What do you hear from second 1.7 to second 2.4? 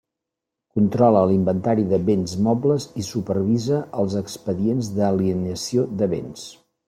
de béns